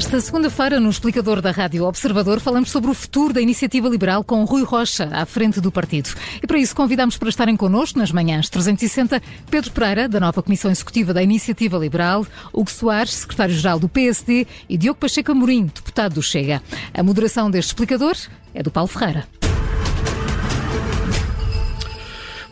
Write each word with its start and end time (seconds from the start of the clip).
Esta 0.00 0.18
segunda-feira, 0.18 0.80
no 0.80 0.88
explicador 0.88 1.42
da 1.42 1.50
Rádio 1.50 1.84
Observador, 1.84 2.40
falamos 2.40 2.70
sobre 2.70 2.90
o 2.90 2.94
futuro 2.94 3.34
da 3.34 3.40
iniciativa 3.42 3.86
liberal 3.86 4.24
com 4.24 4.42
Rui 4.44 4.64
Rocha 4.64 5.10
à 5.12 5.26
frente 5.26 5.60
do 5.60 5.70
partido. 5.70 6.08
E 6.42 6.46
para 6.46 6.56
isso 6.56 6.74
convidamos 6.74 7.18
para 7.18 7.28
estarem 7.28 7.54
connosco 7.54 7.98
nas 7.98 8.10
manhãs 8.10 8.48
360 8.48 9.20
Pedro 9.50 9.70
Pereira, 9.72 10.08
da 10.08 10.18
nova 10.18 10.42
Comissão 10.42 10.70
Executiva 10.70 11.12
da 11.12 11.22
Iniciativa 11.22 11.76
Liberal, 11.76 12.26
Hugo 12.50 12.70
Soares, 12.70 13.12
secretário-geral 13.12 13.78
do 13.78 13.90
PSD 13.90 14.46
e 14.70 14.78
Diogo 14.78 14.98
Pacheco 14.98 15.32
Amorim, 15.32 15.66
deputado 15.66 16.14
do 16.14 16.22
Chega. 16.22 16.62
A 16.94 17.02
moderação 17.02 17.50
deste 17.50 17.68
explicador 17.68 18.16
é 18.54 18.62
do 18.62 18.70
Paulo 18.70 18.88
Ferreira. 18.88 19.28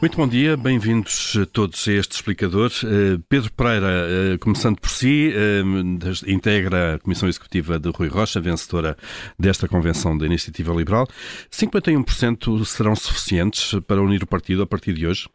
Muito 0.01 0.17
bom 0.17 0.29
dia, 0.29 0.57
bem-vindos 0.57 1.37
todos 1.53 1.89
a 1.89 1.93
este 1.93 2.13
explicador. 2.13 2.71
Eh, 2.85 3.19
Pedro 3.29 3.53
Pereira, 3.53 3.89
eh, 3.89 4.39
começando 4.41 4.81
por 4.81 4.91
si, 4.91 5.33
eh, 5.35 6.31
integra 6.31 6.95
a 6.95 6.99
Comissão 7.01 7.29
Executiva 7.29 7.81
de 7.81 7.91
Rui 7.91 8.07
Rocha, 8.07 8.41
vencedora 8.41 8.97
desta 9.37 9.67
convenção 9.67 10.17
da 10.17 10.25
Iniciativa 10.25 10.73
Liberal. 10.73 11.09
51% 11.51 12.65
serão 12.65 12.95
suficientes 12.95 13.75
para 13.89 14.01
unir 14.01 14.23
o 14.23 14.27
partido 14.29 14.63
a 14.63 14.67
partir 14.69 14.93
de 14.93 15.05
hoje? 15.05 15.29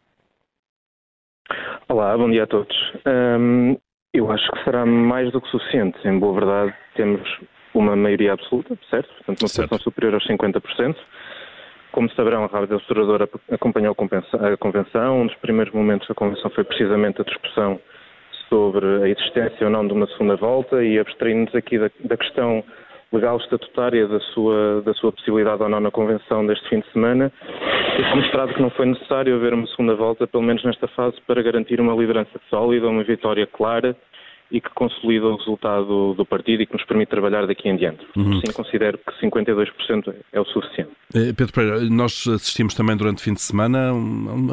Olá, 1.86 2.16
bom 2.16 2.30
dia 2.30 2.44
a 2.44 2.46
todos. 2.46 2.74
Eu 4.14 4.32
acho 4.32 4.50
que 4.50 4.64
será 4.64 4.86
mais 4.86 5.30
do 5.30 5.42
que 5.42 5.50
suficiente. 5.50 5.98
Em 6.08 6.18
boa 6.18 6.40
verdade, 6.40 6.74
temos 6.96 7.20
uma 7.74 7.94
maioria 7.94 8.32
absoluta, 8.32 8.78
certo? 8.88 9.08
Portanto, 9.16 9.42
uma 9.42 9.48
votação 9.48 9.78
superior 9.80 10.14
aos 10.14 10.26
50%. 10.26 10.96
Como 11.94 12.10
saberão, 12.10 12.42
a 12.42 12.48
Rádio 12.48 12.74
Observadora 12.74 13.28
acompanhou 13.52 13.92
a 13.92 14.56
convenção. 14.56 15.20
Um 15.20 15.26
dos 15.28 15.36
primeiros 15.36 15.72
momentos 15.72 16.08
da 16.08 16.14
convenção 16.14 16.50
foi 16.50 16.64
precisamente 16.64 17.20
a 17.20 17.24
discussão 17.24 17.80
sobre 18.48 18.84
a 19.04 19.08
existência 19.08 19.64
ou 19.64 19.70
não 19.70 19.86
de 19.86 19.92
uma 19.92 20.08
segunda 20.08 20.34
volta 20.34 20.82
e 20.82 20.98
abstraindo-nos 20.98 21.54
aqui 21.54 21.78
da, 21.78 21.88
da, 22.00 22.16
questão 22.16 22.64
legal 23.12 23.36
estatutária 23.36 24.08
da 24.08 24.18
sua, 24.18 24.82
da 24.82 24.92
sua 24.94 25.12
possibilidade 25.12 25.62
ou 25.62 25.68
não 25.68 25.78
na 25.78 25.92
convenção 25.92 26.44
deste 26.44 26.68
fim 26.68 26.80
de 26.80 26.90
semana. 26.90 27.30
Foi 28.10 28.20
mostrado 28.20 28.54
que 28.54 28.60
não 28.60 28.70
foi 28.70 28.86
necessário 28.86 29.36
haver 29.36 29.54
uma 29.54 29.66
segunda 29.68 29.94
volta, 29.94 30.26
pelo 30.26 30.42
menos 30.42 30.64
nesta 30.64 30.88
fase, 30.88 31.16
para 31.28 31.40
garantir 31.44 31.80
uma 31.80 31.94
liderança 31.94 32.40
sólida, 32.50 32.88
uma 32.88 33.04
vitória 33.04 33.46
clara 33.46 33.96
e 34.50 34.60
que 34.60 34.70
consolida 34.70 35.26
o 35.26 35.36
resultado 35.36 36.14
do 36.14 36.24
partido 36.24 36.62
e 36.62 36.66
que 36.66 36.72
nos 36.72 36.84
permite 36.84 37.08
trabalhar 37.08 37.46
daqui 37.46 37.68
em 37.68 37.76
diante. 37.76 38.04
Uhum. 38.16 38.40
Sim, 38.40 38.52
considero 38.52 38.98
que 38.98 39.26
52% 39.26 40.14
é 40.32 40.40
o 40.40 40.44
suficiente. 40.44 40.90
Eh, 41.14 41.32
Pedro 41.32 41.52
Pereira, 41.52 41.80
nós 41.90 42.26
assistimos 42.26 42.74
também 42.74 42.96
durante 42.96 43.18
o 43.18 43.20
fim 43.20 43.34
de 43.34 43.40
semana 43.40 43.90
a 43.90 43.94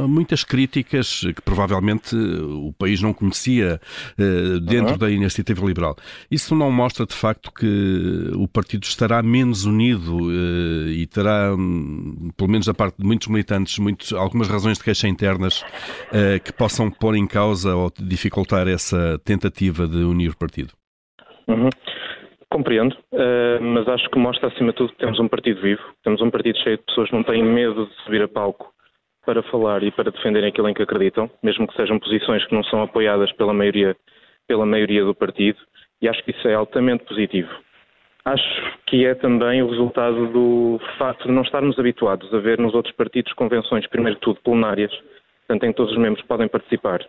muitas 0.08 0.44
críticas 0.44 1.22
que 1.36 1.42
provavelmente 1.42 2.16
o 2.16 2.74
país 2.78 3.02
não 3.02 3.14
conhecia 3.14 3.82
eh, 4.18 4.60
dentro 4.62 4.94
uhum. 4.94 4.98
da 4.98 5.10
iniciativa 5.10 5.66
liberal. 5.66 5.96
Isso 6.30 6.56
não 6.56 6.72
mostra 6.72 7.06
de 7.06 7.16
facto 7.16 7.52
que 7.52 8.32
o 8.36 8.48
partido 8.48 8.84
estará 8.84 9.22
menos 9.24 9.66
unido 9.66 10.32
eh, 10.32 10.92
e 10.92 11.08
terá, 11.08 11.54
hum, 11.54 12.32
pelo 12.38 12.50
menos 12.50 12.68
da 12.68 12.74
parte 12.74 12.98
de 12.98 13.06
muitos 13.06 13.28
militantes, 13.28 13.80
muitos, 13.80 14.14
algumas 14.14 14.48
razões 14.48 14.78
de 14.78 14.84
queixa 14.84 15.08
internas 15.08 15.64
que 16.44 16.52
possam 16.54 16.90
pôr 16.90 17.16
em 17.16 17.26
causa 17.26 17.76
ou 17.76 17.92
dificultar 18.00 18.68
essa 18.68 19.20
tentativa 19.24 19.81
de 19.88 20.04
unir 20.04 20.32
o 20.32 20.38
partido? 20.38 20.74
Uhum. 21.48 21.70
Compreendo, 22.50 22.94
uh, 23.14 23.62
mas 23.62 23.88
acho 23.88 24.10
que 24.10 24.20
mostra 24.20 24.50
acima 24.50 24.72
de 24.72 24.78
tudo 24.78 24.92
que 24.92 25.00
temos 25.00 25.20
um 25.20 25.28
partido 25.28 25.62
vivo, 25.62 25.82
temos 26.04 26.22
um 26.22 26.30
partido 26.30 26.58
cheio 26.60 26.78
de 26.78 26.84
pessoas 26.84 27.10
que 27.10 27.16
não 27.16 27.24
têm 27.24 27.44
medo 27.44 27.86
de 27.86 27.94
subir 28.04 28.22
a 28.22 28.28
palco 28.28 28.74
para 29.26 29.42
falar 29.44 29.84
e 29.84 29.92
para 29.92 30.12
defender 30.12 30.44
aquilo 30.44 30.68
em 30.68 30.74
que 30.74 30.82
acreditam, 30.82 31.30
mesmo 31.42 31.68
que 31.68 31.76
sejam 31.76 32.00
posições 32.00 32.46
que 32.46 32.54
não 32.54 32.64
são 32.64 32.82
apoiadas 32.82 33.32
pela 33.34 33.54
maioria, 33.54 33.96
pela 34.48 34.66
maioria 34.66 35.06
do 35.06 35.16
partido, 35.16 35.60
e 36.02 36.10
acho 36.10 36.24
que 36.24 36.32
isso 36.32 36.48
é 36.48 36.54
altamente 36.54 37.06
positivo. 37.06 37.50
Acho 38.26 38.78
que 38.86 39.06
é 39.06 39.16
também 39.16 39.64
o 39.64 39.70
resultado 39.70 40.28
do 40.28 40.80
facto 40.98 41.28
de 41.28 41.32
não 41.34 41.42
estarmos 41.42 41.80
habituados 41.80 42.32
a 42.34 42.40
ver 42.40 42.60
nos 42.60 42.74
outros 42.74 42.94
partidos 42.96 43.34
convenções, 43.34 43.88
primeiro 43.88 44.16
de 44.16 44.22
tudo, 44.22 44.40
plenárias, 44.44 44.92
portanto, 45.48 45.64
em 45.64 45.72
que 45.72 45.78
todos 45.78 45.94
os 45.94 45.98
membros 45.98 46.26
podem 46.26 46.48
participar 46.48 47.00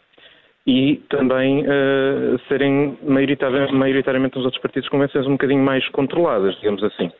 e 0.67 0.97
também 1.09 1.62
uh, 1.62 2.39
serem 2.49 2.97
maioritariamente, 3.03 4.37
nos 4.37 4.45
outros 4.45 4.62
partidos 4.62 4.89
convenções 4.89 5.27
um 5.27 5.33
bocadinho 5.33 5.62
mais 5.62 5.87
controladas, 5.89 6.55
digamos 6.56 6.83
assim. 6.84 7.11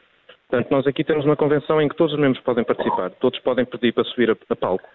Portanto, 0.49 0.71
nós 0.71 0.87
aqui 0.87 1.03
temos 1.03 1.25
uma 1.25 1.35
convenção 1.35 1.81
em 1.81 1.89
que 1.89 1.97
todos 1.97 2.13
os 2.13 2.21
membros 2.21 2.43
podem 2.45 2.63
participar, 2.63 3.11
todos 3.13 3.39
podem 3.41 3.65
pedir 3.65 3.93
para 3.93 4.05
subir 4.05 4.31
a, 4.31 4.37
a 4.51 4.57
palco. 4.57 4.87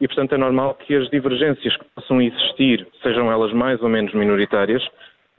E, 0.00 0.06
portanto, 0.06 0.34
é 0.34 0.38
normal 0.38 0.74
que 0.74 0.94
as 0.94 1.08
divergências 1.08 1.74
que 1.76 1.84
possam 1.94 2.20
existir, 2.20 2.86
sejam 3.02 3.32
elas 3.32 3.52
mais 3.52 3.80
ou 3.82 3.88
menos 3.88 4.12
minoritárias, 4.12 4.86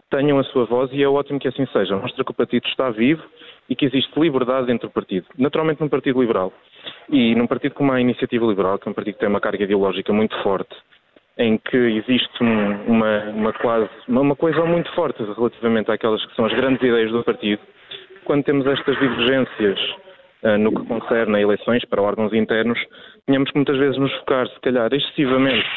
tenham 0.10 0.40
a 0.40 0.44
sua 0.46 0.66
voz 0.66 0.92
e 0.92 1.04
é 1.04 1.08
ótimo 1.08 1.40
que 1.40 1.48
assim 1.48 1.66
seja. 1.68 1.96
Mostra 1.96 2.24
que 2.24 2.32
o 2.32 2.34
partido 2.34 2.66
está 2.68 2.90
vivo 2.90 3.22
e 3.70 3.76
que 3.76 3.86
existe 3.86 4.20
liberdade 4.20 4.68
dentro 4.68 4.88
do 4.88 4.92
partido. 4.92 5.28
Naturalmente, 5.38 5.82
num 5.82 5.90
partido 5.90 6.20
liberal 6.20 6.52
e 7.10 7.36
num 7.36 7.46
partido 7.46 7.76
como 7.76 7.92
a 7.92 8.02
Iniciativa 8.02 8.46
Liberal, 8.46 8.80
que 8.80 8.88
é 8.88 8.92
um 8.92 8.96
partido 8.96 9.16
que 9.16 9.20
tem 9.20 9.30
uma 9.30 9.42
carga 9.42 9.64
ideológica 9.64 10.12
muito 10.12 10.36
forte, 10.42 10.76
em 11.38 11.58
que 11.58 11.78
existe 11.78 12.42
uma, 12.42 13.24
uma 13.30 13.53
quase 13.53 13.90
uma, 14.08 14.22
uma 14.22 14.36
coesão 14.36 14.68
muito 14.68 14.92
forte 14.94 15.24
relativamente 15.24 15.92
àquelas 15.92 16.25
que 16.25 16.36
são 16.36 16.46
as 16.46 16.53
grandes 16.53 16.81
ideias 16.81 17.12
do 17.12 17.24
partido. 17.24 17.62
Quando 18.25 18.44
temos 18.44 18.66
estas 18.66 18.98
divergências 19.00 19.80
uh, 20.44 20.58
no 20.58 20.72
que 20.72 20.88
concerne 20.88 21.38
a 21.38 21.42
eleições 21.42 21.86
para 21.86 22.02
órgãos 22.02 22.34
internos, 22.34 22.80
tínhamos 23.25 23.50
que 23.52 23.58
muitas 23.58 23.78
vezes 23.78 23.98
nos 23.98 24.14
focar, 24.20 24.48
se 24.48 24.59
calhar, 24.62 24.92
excessivamente 24.94 25.68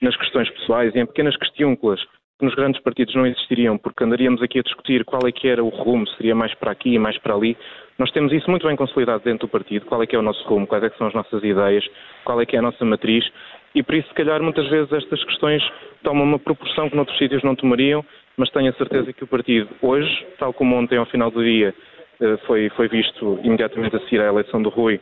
nas 0.00 0.16
questões 0.16 0.48
pessoais 0.50 0.94
e 0.94 0.98
em 0.98 1.06
pequenas 1.06 1.36
questiúnculas 1.36 2.00
que 2.40 2.46
nos 2.46 2.54
grandes 2.54 2.80
partidos 2.80 3.14
não 3.14 3.26
existiriam, 3.26 3.76
porque 3.76 4.02
andaríamos 4.02 4.42
aqui 4.42 4.58
a 4.58 4.62
discutir 4.62 5.04
qual 5.04 5.20
é 5.28 5.30
que 5.30 5.46
era 5.46 5.62
o 5.62 5.68
rumo, 5.68 6.08
seria 6.08 6.34
mais 6.34 6.52
para 6.54 6.72
aqui 6.72 6.94
e 6.94 6.98
mais 6.98 7.16
para 7.18 7.34
ali. 7.34 7.56
Nós 7.98 8.10
temos 8.10 8.32
isso 8.32 8.50
muito 8.50 8.66
bem 8.66 8.74
consolidado 8.74 9.22
dentro 9.22 9.46
do 9.46 9.50
partido, 9.50 9.84
qual 9.84 10.02
é 10.02 10.06
que 10.06 10.16
é 10.16 10.18
o 10.18 10.22
nosso 10.22 10.42
rumo, 10.48 10.66
quais 10.66 10.82
é 10.82 10.90
são 10.96 11.06
as 11.06 11.14
nossas 11.14 11.44
ideias, 11.44 11.86
qual 12.24 12.40
é 12.40 12.46
que 12.46 12.56
é 12.56 12.58
a 12.58 12.62
nossa 12.62 12.84
matriz, 12.84 13.30
e 13.74 13.82
por 13.82 13.94
isso, 13.94 14.08
se 14.08 14.14
calhar, 14.14 14.42
muitas 14.42 14.66
vezes 14.68 14.92
estas 14.92 15.22
questões 15.24 15.62
tomam 16.02 16.24
uma 16.24 16.38
proporção 16.38 16.88
que 16.90 16.96
noutros 16.96 17.16
sítios 17.18 17.42
não 17.44 17.54
tomariam, 17.54 18.04
mas 18.36 18.50
tenho 18.50 18.70
a 18.70 18.72
certeza 18.72 19.12
que 19.12 19.22
o 19.22 19.26
partido 19.26 19.68
hoje, 19.82 20.26
tal 20.38 20.52
como 20.52 20.74
ontem 20.76 20.98
ao 20.98 21.06
final 21.06 21.30
do 21.30 21.44
dia 21.44 21.74
eh, 22.20 22.36
foi, 22.46 22.68
foi 22.70 22.88
visto 22.88 23.38
imediatamente 23.44 23.94
a 23.96 24.00
seguir 24.00 24.20
à 24.20 24.26
eleição 24.26 24.60
do 24.62 24.70
Rui, 24.70 24.98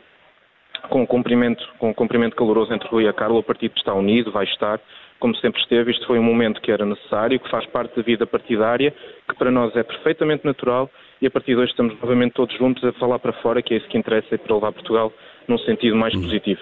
com 0.89 1.01
um 1.01 1.05
cumprimento, 1.05 1.67
com 1.79 1.89
um 1.89 1.93
cumprimento 1.93 2.35
caloroso 2.35 2.73
entre 2.73 2.87
Rui 2.89 3.05
e 3.05 3.07
a 3.07 3.13
Carla, 3.13 3.39
o 3.39 3.43
partido 3.43 3.73
está 3.75 3.93
unido, 3.93 4.31
vai 4.31 4.45
estar, 4.45 4.79
como 5.19 5.35
sempre 5.35 5.61
esteve. 5.61 5.91
Isto 5.91 6.07
foi 6.07 6.17
um 6.17 6.23
momento 6.23 6.61
que 6.61 6.71
era 6.71 6.85
necessário, 6.85 7.39
que 7.39 7.49
faz 7.49 7.65
parte 7.67 7.95
da 7.95 8.01
vida 8.01 8.25
partidária, 8.25 8.93
que 9.27 9.35
para 9.35 9.51
nós 9.51 9.75
é 9.75 9.83
perfeitamente 9.83 10.45
natural 10.45 10.89
e 11.21 11.27
a 11.27 11.31
partir 11.31 11.53
de 11.53 11.57
hoje 11.57 11.71
estamos 11.71 11.93
novamente 11.99 12.33
todos 12.33 12.55
juntos 12.57 12.83
a 12.83 12.93
falar 12.93 13.19
para 13.19 13.33
fora, 13.33 13.61
que 13.61 13.73
é 13.73 13.77
isso 13.77 13.87
que 13.89 13.97
interessa 13.97 14.35
e 14.35 14.37
para 14.37 14.55
levar 14.55 14.71
Portugal 14.71 15.11
num 15.49 15.57
sentido 15.57 15.95
mais 15.95 16.13
uhum. 16.13 16.21
positivo. 16.21 16.61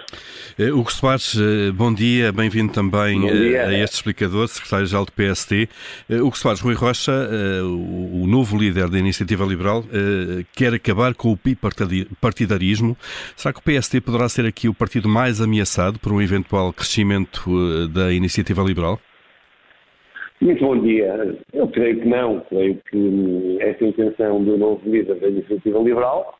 Uh, 0.58 0.78
Hugo 0.78 0.90
Soares, 0.90 1.34
uh, 1.34 1.72
bom 1.74 1.92
dia, 1.92 2.32
bem-vindo 2.32 2.72
também 2.72 3.20
dia. 3.20 3.64
Uh, 3.64 3.68
a 3.68 3.74
este 3.74 3.96
explicador, 3.96 4.48
secretário-geral 4.48 5.04
do 5.04 5.12
PSD. 5.12 5.68
Uh, 6.10 6.24
Hugo 6.24 6.36
Soares, 6.36 6.60
Rui 6.60 6.74
Rocha, 6.74 7.12
o, 7.62 8.22
o, 8.22 8.26
novo 8.26 8.56
líder 8.58 8.88
da 8.88 8.98
Iniciativa 8.98 9.44
Liberal, 9.44 9.84
quer 10.56 10.72
acabar 10.72 11.14
com 11.14 11.32
o 11.32 11.38
bipartidarismo. 11.42 12.96
Será 13.36 13.52
que 13.52 13.60
o 13.60 13.62
PSD 13.62 14.00
poderá 14.00 14.28
ser 14.28 14.46
aqui 14.46 14.68
o 14.68 14.74
partido 14.74 15.08
mais 15.08 15.40
ameaçado 15.40 15.98
por 15.98 16.12
um 16.12 16.22
eventual 16.22 16.72
crescimento 16.72 17.88
da 17.88 18.12
Iniciativa 18.12 18.62
Liberal? 18.62 18.98
Muito 20.40 20.64
bom 20.64 20.80
dia. 20.80 21.36
Eu 21.52 21.68
creio 21.68 22.00
que 22.00 22.08
não. 22.08 22.40
Creio 22.48 22.80
que 22.90 23.58
essa 23.60 23.84
intenção 23.84 24.42
do 24.42 24.56
novo 24.56 24.80
líder 24.88 25.16
da 25.16 25.28
Iniciativa 25.28 25.78
Liberal 25.80 26.37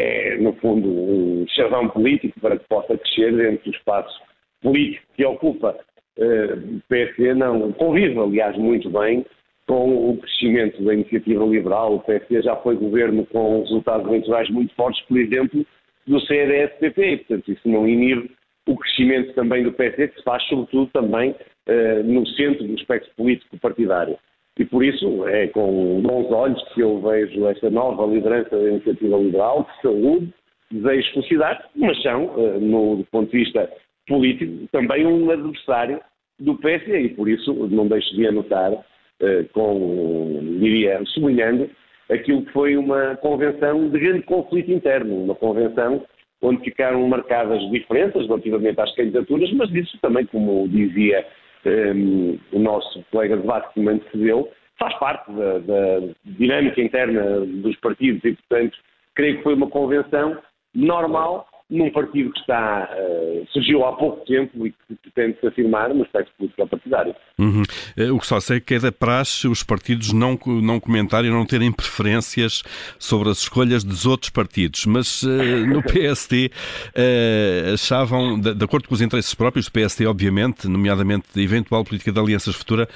é, 0.00 0.36
no 0.38 0.52
fundo, 0.54 0.88
um 0.88 1.46
chavão 1.48 1.88
político 1.88 2.40
para 2.40 2.58
que 2.58 2.66
possa 2.68 2.96
crescer 2.96 3.36
dentro 3.36 3.70
do 3.70 3.76
espaço 3.76 4.20
político 4.62 5.06
que 5.14 5.24
ocupa. 5.24 5.76
O 6.18 6.80
PSD 6.88 7.34
não 7.34 7.72
convive, 7.72 8.18
aliás, 8.18 8.56
muito 8.56 8.90
bem 8.90 9.24
com 9.66 10.10
o 10.10 10.16
crescimento 10.16 10.82
da 10.82 10.94
iniciativa 10.94 11.44
liberal. 11.44 11.94
O 11.94 12.00
PSD 12.00 12.42
já 12.42 12.56
foi 12.56 12.76
governo 12.76 13.24
com 13.26 13.60
resultados 13.60 14.06
eleitorais 14.06 14.50
muito 14.50 14.74
fortes, 14.74 15.00
por 15.06 15.18
exemplo, 15.18 15.64
do 16.06 16.20
CDS-PP. 16.20 17.18
Portanto, 17.18 17.52
isso 17.52 17.68
não 17.68 17.86
inibe 17.86 18.30
o 18.66 18.76
crescimento 18.76 19.32
também 19.34 19.62
do 19.62 19.72
PSD, 19.72 20.08
que 20.08 20.18
se 20.18 20.24
faz, 20.24 20.42
sobretudo, 20.44 20.90
também 20.92 21.30
uh, 21.30 22.02
no 22.04 22.26
centro 22.26 22.66
do 22.66 22.74
espectro 22.74 23.10
político 23.16 23.58
partidário. 23.58 24.18
E 24.58 24.64
por 24.64 24.84
isso 24.84 25.26
é 25.28 25.46
com 25.48 26.02
bons 26.02 26.30
olhos 26.30 26.62
que 26.74 26.80
eu 26.80 27.00
vejo 27.00 27.46
esta 27.46 27.70
nova 27.70 28.04
liderança 28.06 28.50
da 28.50 28.70
iniciativa 28.70 29.16
liberal, 29.16 29.66
de 29.70 29.82
saúde, 29.82 30.34
desejo 30.70 31.12
felicidade, 31.12 31.64
mas 31.76 32.00
são, 32.02 32.34
eh, 32.36 32.58
no, 32.58 32.96
do 32.96 33.04
ponto 33.04 33.30
de 33.30 33.38
vista 33.38 33.70
político, 34.06 34.68
também 34.72 35.06
um 35.06 35.30
adversário 35.30 36.00
do 36.38 36.56
PSD 36.56 37.00
e 37.00 37.08
por 37.10 37.28
isso 37.28 37.52
não 37.68 37.86
deixo 37.88 38.14
de 38.14 38.26
anotar, 38.26 38.72
eh, 39.20 39.44
com, 39.52 40.38
diria, 40.60 41.00
sublinhando, 41.06 41.70
aquilo 42.10 42.44
que 42.44 42.52
foi 42.52 42.76
uma 42.76 43.16
convenção 43.16 43.88
de 43.88 43.98
grande 43.98 44.22
conflito 44.24 44.70
interno, 44.70 45.24
uma 45.24 45.34
convenção 45.34 46.04
onde 46.42 46.64
ficaram 46.64 47.06
marcadas 47.06 47.60
diferenças 47.70 48.26
relativamente 48.26 48.80
às 48.80 48.94
candidaturas, 48.94 49.52
mas 49.52 49.70
isso 49.74 49.98
também, 50.00 50.24
como 50.26 50.66
dizia 50.68 51.26
um, 51.66 52.38
o 52.52 52.58
nosso 52.58 53.04
colega 53.10 53.36
de 53.36 53.42
debate 53.42 53.72
que 53.74 53.80
me 53.80 53.90
antecedeu, 53.90 54.50
faz 54.78 54.94
parte 54.98 55.30
da, 55.32 55.58
da 55.58 56.08
dinâmica 56.24 56.80
interna 56.80 57.40
dos 57.40 57.76
partidos 57.76 58.24
e, 58.24 58.34
portanto, 58.34 58.78
creio 59.14 59.36
que 59.38 59.42
foi 59.42 59.54
uma 59.54 59.68
convenção 59.68 60.38
normal 60.74 61.46
num 61.70 61.90
partido 61.90 62.32
que 62.32 62.40
está, 62.40 62.90
uh, 62.92 63.46
surgiu 63.52 63.84
há 63.84 63.92
pouco 63.92 64.24
tempo 64.26 64.66
e 64.66 64.72
que 64.72 65.10
pretende 65.10 65.38
se 65.40 65.46
afirmar 65.46 65.94
no 65.94 66.02
aspecto 66.02 66.32
político 66.36 66.66
partidário. 66.66 67.14
Uhum. 67.38 67.62
Eh, 67.96 68.10
o 68.10 68.18
que 68.18 68.26
só 68.26 68.40
sei 68.40 68.56
é 68.56 68.60
que 68.60 68.74
é 68.74 68.78
da 68.78 68.90
praxe 68.90 69.46
os 69.46 69.62
partidos 69.62 70.12
não, 70.12 70.38
não 70.62 70.80
comentarem, 70.80 71.30
não 71.30 71.46
terem 71.46 71.70
preferências 71.70 72.62
sobre 72.98 73.30
as 73.30 73.38
escolhas 73.38 73.84
dos 73.84 74.04
outros 74.04 74.30
partidos, 74.30 74.84
mas 74.86 75.22
uh, 75.22 75.28
no 75.66 75.82
PSD 75.86 76.50
uh, 76.88 77.74
achavam, 77.74 78.38
de, 78.38 78.52
de, 78.54 78.64
acordo 78.64 78.88
com 78.88 78.94
os 78.94 79.00
interesses 79.00 79.34
próprios 79.34 79.66
do 79.66 79.72
PSD, 79.72 80.06
obviamente, 80.06 80.66
nomeadamente 80.66 81.28
da 81.34 81.40
eventual 81.40 81.84
política 81.84 82.10
de 82.10 82.18
alianças 82.18 82.56
futura, 82.56 82.88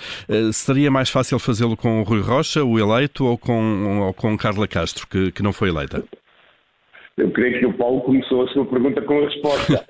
seria 0.52 0.90
mais 0.90 1.08
fácil 1.08 1.38
fazê-lo 1.38 1.76
com 1.76 2.02
Rui 2.02 2.20
Rocha, 2.20 2.64
o 2.64 2.78
eleito, 2.78 3.24
ou 3.24 3.38
com, 3.38 4.00
ou 4.00 4.14
com 4.14 4.36
Carla 4.36 4.66
Castro, 4.66 5.06
que, 5.06 5.30
que 5.30 5.42
não 5.42 5.52
foi 5.52 5.68
eleita? 5.68 6.04
Eu 7.16 7.30
creio 7.30 7.58
que 7.58 7.66
o 7.66 7.74
Paulo 7.74 8.00
começou 8.02 8.42
a 8.42 8.48
sua 8.48 8.66
pergunta 8.66 9.00
com 9.02 9.18
a 9.18 9.24
resposta. 9.24 9.86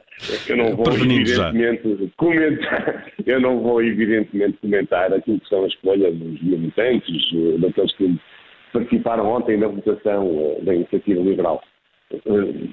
Eu 0.48 0.56
não 0.56 0.76
vou 0.76 0.92
evidentemente 0.92 2.12
comentar, 2.16 3.06
eu 3.26 3.40
não 3.40 3.60
vou 3.60 3.82
evidentemente 3.82 4.58
comentar 4.58 5.12
aquilo 5.12 5.40
que 5.40 5.48
são 5.48 5.64
a 5.64 5.68
escolha 5.68 6.12
dos 6.12 6.42
militantes, 6.42 7.32
eh, 7.34 7.58
daqueles 7.58 7.96
que 7.96 8.18
participaram 8.72 9.26
ontem 9.26 9.56
na 9.56 9.68
votação 9.68 10.30
eh, 10.38 10.64
da 10.64 10.74
Iniciativa 10.74 11.20
Liberal. 11.20 11.62
Eh, 12.12 12.18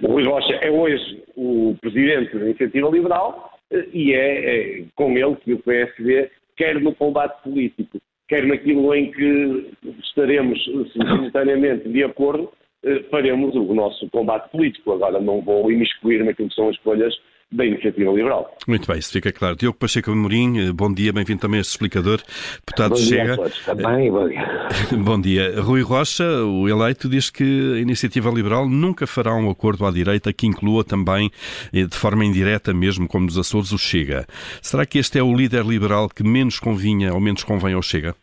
o 0.04 0.08
Rui 0.08 0.24
Rocha 0.24 0.54
é 0.56 0.70
hoje 0.70 1.24
o 1.36 1.76
presidente 1.82 2.38
da 2.38 2.46
Iniciativa 2.46 2.90
Liberal 2.90 3.52
e 3.94 4.14
é, 4.14 4.82
é 4.82 4.84
com 4.96 5.18
ele 5.18 5.36
que 5.38 5.54
o 5.54 5.60
PSD 5.60 6.30
quer 6.58 6.80
no 6.80 6.94
combate 6.94 7.42
político, 7.42 8.00
quer 8.28 8.46
naquilo 8.46 8.94
em 8.94 9.12
que 9.12 9.72
estaremos 10.04 10.60
simultaneamente 10.94 11.90
de 11.90 12.04
acordo, 12.04 12.44
eh, 12.44 12.61
faremos 13.10 13.56
o 13.56 13.74
nosso 13.74 14.10
combate 14.10 14.50
político. 14.52 14.92
Agora 14.94 15.20
não 15.20 15.42
vou 15.42 15.72
imiscuir 15.72 16.24
naquilo 16.24 16.50
que 16.50 16.56
são 16.56 16.70
as 16.70 16.76
escolhas 16.76 17.14
da 17.52 17.66
Iniciativa 17.66 18.12
Liberal. 18.12 18.56
Muito 18.66 18.88
bem, 18.88 18.98
isso 18.98 19.12
fica 19.12 19.32
claro. 19.32 19.58
Diogo 19.58 19.78
Pacheco 19.78 20.10
Amorim, 20.10 20.70
eh, 20.70 20.72
bom 20.72 20.92
dia, 20.92 21.12
bem-vindo 21.12 21.42
também 21.42 21.58
a 21.58 21.62
este 21.62 21.72
explicador. 21.72 22.22
Deputado 22.66 22.92
bom 22.92 22.96
Chega. 22.96 23.36
Dia 23.36 23.46
a 23.46 23.76
Também, 23.76 24.10
bom 24.10 24.28
dia. 24.30 24.68
bom 25.04 25.22
dia. 25.22 25.62
Rui 25.62 25.82
Rocha, 25.82 26.24
o 26.24 26.70
eleito, 26.70 27.10
diz 27.10 27.30
que 27.30 27.74
a 27.76 27.80
Iniciativa 27.80 28.30
Liberal 28.30 28.70
nunca 28.70 29.06
fará 29.06 29.36
um 29.36 29.50
acordo 29.50 29.86
à 29.86 29.92
direita 29.92 30.32
que 30.32 30.48
inclua 30.48 30.86
também, 30.86 31.30
eh, 31.74 31.84
de 31.84 31.96
forma 31.96 32.24
indireta 32.24 32.74
mesmo, 32.74 33.06
como 33.08 33.26
nos 33.26 33.38
Açores, 33.38 33.74
o 33.74 33.78
Chega. 33.78 34.26
Será 34.62 34.86
que 34.86 34.98
este 34.98 35.20
é 35.20 35.24
o 35.24 35.36
líder 35.36 35.66
liberal 35.66 36.08
que 36.08 36.24
menos 36.24 36.58
convinha 36.58 37.14
ou 37.14 37.20
menos 37.20 37.44
convém 37.44 37.74
ao 37.74 37.82
Chega? 37.82 38.16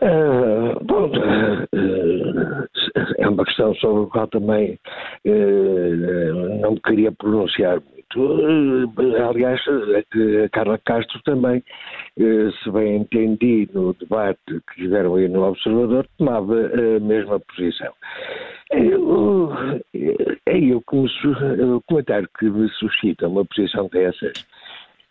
Uh, 0.00 0.78
bom, 0.84 1.10
uh, 1.10 2.68
é 3.18 3.28
uma 3.28 3.44
questão 3.44 3.74
sobre 3.76 4.04
a 4.04 4.06
qual 4.06 4.26
também 4.28 4.78
uh, 5.26 6.60
não 6.60 6.76
queria 6.76 7.12
pronunciar 7.12 7.80
muito. 7.80 8.90
aliás, 9.28 9.60
a 10.44 10.48
Carla 10.50 10.78
Castro 10.78 11.20
também, 11.24 11.62
se 12.16 12.70
bem 12.70 12.96
entendi 12.96 13.68
no 13.74 13.92
debate 13.94 14.38
que 14.46 14.82
tiveram 14.82 15.16
aí 15.16 15.28
no 15.28 15.44
Observador, 15.44 16.06
tomava 16.16 16.54
a 16.54 17.00
mesma 17.00 17.38
posição. 17.40 17.92
É 18.72 18.80
eu 18.80 19.52
o 20.78 21.82
comentário 21.86 22.28
que 22.38 22.46
me 22.46 22.68
suscita 22.70 23.28
uma 23.28 23.44
posição 23.44 23.88
dessas 23.88 24.46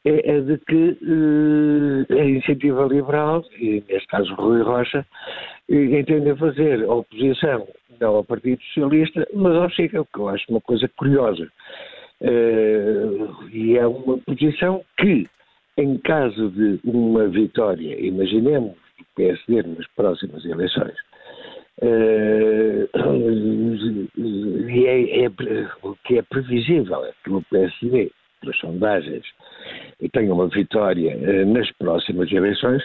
é, 0.07 0.38
é 0.38 0.42
de 0.42 0.57
que 0.59 0.98
uh, 1.01 2.13
a 2.13 2.24
iniciativa 2.24 2.86
liberal, 2.86 3.44
e 3.59 3.83
neste 3.89 4.07
caso 4.07 4.33
Rui 4.36 4.62
Rocha, 4.62 5.06
uh, 5.69 5.74
entendem 5.74 6.36
fazer 6.38 6.83
oposição 6.89 7.68
não 8.00 8.15
ao 8.18 8.24
Partido 8.24 8.62
Socialista, 8.63 9.27
mas 9.33 9.56
ao 9.56 9.69
Chega, 9.71 10.06
que 10.06 10.19
eu 10.19 10.30
acho 10.30 10.45
uma 10.50 10.62
coisa 10.62 10.88
curiosa. 10.98 11.48
Uh, 12.21 13.50
e 13.51 13.77
é 13.77 13.86
uma 13.88 14.18
posição 14.19 14.83
que, 14.98 15.27
em 15.77 15.98
caso 16.00 16.50
de 16.51 16.80
uma 16.83 17.27
vitória, 17.27 18.00
imaginemos 18.00 18.71
o 19.00 19.06
PSD 19.15 19.63
nas 19.63 19.88
próximas 19.95 20.45
eleições, 20.45 20.95
Uh, 21.80 22.89
e 24.68 24.88
é, 24.88 25.25
é, 25.25 25.30
o 25.83 25.95
que 26.03 26.18
é 26.18 26.24
previsível 26.24 27.06
é 27.06 27.12
que 27.24 27.30
o 27.30 27.44
PSD 27.51 28.12
pelas 28.42 28.57
sondagens, 28.57 29.25
tenha 30.12 30.34
uma 30.34 30.48
vitória 30.48 31.12
eh, 31.12 31.46
nas 31.46 31.69
próximas 31.74 32.31
eleições, 32.31 32.84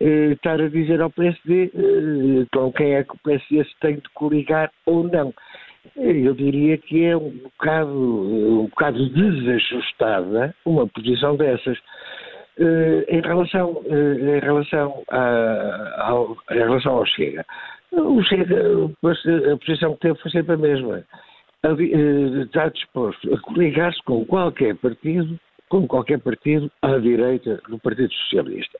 eh, 0.00 0.32
estar 0.32 0.60
a 0.60 0.68
dizer 0.68 1.00
ao 1.00 1.10
PSD 1.10 1.70
eh, 1.74 2.46
com 2.52 2.72
quem 2.72 2.94
é 2.94 3.04
que 3.04 3.14
o 3.14 3.18
PSD 3.24 3.64
se 3.64 3.80
tem 3.80 3.96
de 3.96 4.08
coligar 4.14 4.70
ou 4.86 5.04
não. 5.04 5.32
Eu 5.96 6.34
diria 6.34 6.76
que 6.76 7.04
é 7.04 7.16
um 7.16 7.30
bocado, 7.30 7.92
um 7.92 8.66
bocado 8.66 9.08
desajustada 9.10 10.54
uma 10.66 10.86
posição 10.86 11.36
dessas. 11.36 11.78
em 13.08 13.20
relação, 13.22 13.82
em 13.88 14.38
relação, 14.40 15.02
a, 15.08 16.06
ao, 16.06 16.36
em 16.50 16.58
relação 16.58 16.98
ao 16.98 17.06
Chega, 17.06 17.46
o 17.92 18.22
Chega, 18.24 18.56
a 19.52 19.56
posição 19.56 19.94
que 19.94 20.00
teve 20.00 20.18
foi 20.18 20.30
sempre 20.30 20.52
a 20.52 20.58
mesma. 20.58 21.02
Está 22.44 22.68
disposto 22.68 23.34
a 23.34 23.40
coligar-se 23.40 24.02
com 24.04 24.24
qualquer 24.26 24.76
partido, 24.76 25.40
com 25.70 25.86
qualquer 25.86 26.18
partido 26.18 26.70
à 26.82 26.98
direita 26.98 27.62
do 27.68 27.78
Partido 27.78 28.12
Socialista. 28.12 28.78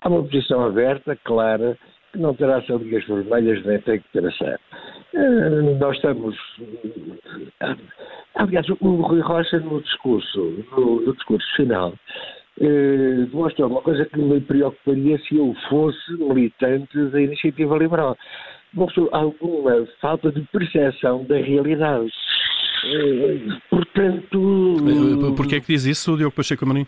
Há 0.00 0.08
uma 0.08 0.22
posição 0.22 0.64
aberta, 0.64 1.18
clara, 1.24 1.76
que 2.12 2.18
não 2.18 2.32
terá 2.32 2.62
saligas 2.62 3.04
vermelhas 3.06 3.62
nem 3.66 3.78
tem 3.80 4.00
que 4.00 4.08
traçar. 4.12 4.58
Uh, 5.12 5.76
nós 5.78 5.96
estamos. 5.96 6.36
Uh, 6.58 7.76
aliás, 8.36 8.66
o 8.68 9.02
Rui 9.02 9.20
Rocha, 9.20 9.58
no 9.58 9.82
discurso, 9.82 10.64
no, 10.72 11.00
no 11.00 11.12
discurso 11.12 11.46
final, 11.56 11.92
uh, 12.60 13.26
demonstrou 13.26 13.68
uma 13.68 13.82
coisa 13.82 14.04
que 14.06 14.18
me 14.18 14.40
preocuparia 14.40 15.18
se 15.18 15.36
eu 15.36 15.54
fosse 15.68 16.12
militante 16.12 16.96
da 17.10 17.20
iniciativa 17.20 17.76
liberal 17.76 18.16
mostrou 18.74 19.08
alguma 19.12 19.86
falta 20.00 20.30
de 20.30 20.42
percepção 20.52 21.24
da 21.24 21.36
realidade. 21.36 22.10
Eh, 22.84 23.58
portanto. 23.70 24.76
Eh, 24.78 25.36
Porquê 25.36 25.56
é 25.56 25.60
que 25.60 25.68
diz 25.68 25.84
isso, 25.84 26.16
Diogo 26.16 26.34
Pacheco 26.34 26.66
Marinho? 26.66 26.86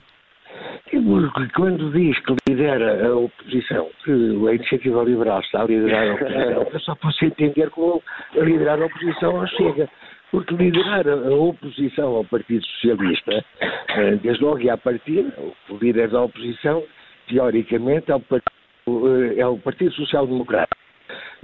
Porque 0.91 1.53
quando 1.55 1.91
diz 1.93 2.19
que 2.21 2.35
lidera 2.49 3.07
a 3.07 3.15
oposição, 3.15 3.89
que 4.05 4.11
a 4.11 4.55
iniciativa 4.55 5.05
liberal 5.05 5.41
está 5.41 5.63
a 5.63 5.65
liderar 5.65 6.09
a 6.09 6.15
oposição, 6.15 6.67
eu 6.73 6.81
só 6.81 6.95
posso 6.97 7.25
entender 7.25 7.71
como 7.71 8.03
liderar 8.35 8.81
a 8.83 8.87
oposição 8.87 9.47
Chega. 9.49 9.89
Porque 10.31 10.55
liderar 10.55 11.09
a 11.09 11.35
oposição 11.35 12.17
ao 12.17 12.25
Partido 12.25 12.65
Socialista, 12.65 13.45
eh, 13.89 14.17
desde 14.23 14.45
logo 14.45 14.61
e 14.61 14.71
à 14.71 14.77
partida, 14.77 15.33
o 15.69 15.77
líder 15.77 16.09
da 16.09 16.23
oposição, 16.23 16.85
teoricamente, 17.29 18.13
é 18.13 18.15
o 18.15 18.21
Partido, 18.21 19.35
é 19.37 19.47
o 19.47 19.59
partido 19.59 19.93
Social 19.93 20.27
Democrata. 20.27 20.77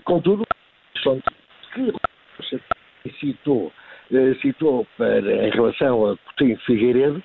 Contudo, 0.05 0.45
que 1.73 1.93
citou, 3.21 3.73
eh, 3.73 3.86
citou 4.41 4.87
para, 4.97 5.47
em 5.47 5.51
relação 5.51 6.11
a 6.11 6.17
Coutinho 6.17 6.59
Figueiredo, 6.61 7.23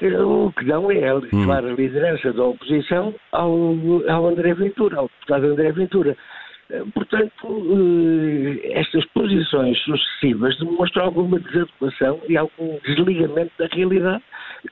eh, 0.00 0.18
o 0.20 0.52
que 0.52 0.64
dão 0.64 0.90
é 0.90 1.08
a 1.08 1.16
hum. 1.16 1.44
clara 1.44 1.72
liderança 1.72 2.32
da 2.32 2.44
oposição 2.44 3.14
ao, 3.32 3.52
ao 4.08 4.26
André 4.26 4.54
Ventura, 4.54 4.98
ao 4.98 5.08
deputado 5.08 5.46
André 5.46 5.72
Ventura. 5.72 6.16
Eh, 6.70 6.82
portanto, 6.92 7.68
estas 8.72 9.04
posições 9.06 9.78
sucessivas 9.84 10.58
demonstram 10.58 11.04
alguma 11.04 11.38
desadequação 11.38 12.20
e 12.28 12.36
algum 12.36 12.78
desligamento 12.84 13.52
da 13.58 13.66
realidade, 13.66 14.22